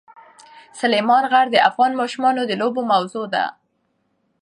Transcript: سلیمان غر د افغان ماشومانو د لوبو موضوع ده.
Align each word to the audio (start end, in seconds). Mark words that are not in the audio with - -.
سلیمان 0.79 1.23
غر 1.31 1.47
د 1.51 1.57
افغان 1.69 1.91
ماشومانو 2.01 2.41
د 2.47 2.51
لوبو 2.61 2.81
موضوع 2.91 3.25
ده. 3.33 3.45